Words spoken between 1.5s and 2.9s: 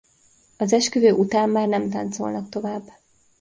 nem táncolnak tovább.